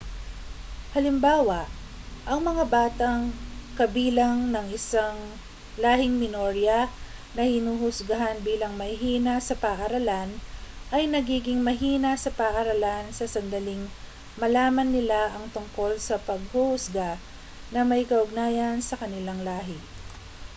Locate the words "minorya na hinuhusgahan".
6.23-8.37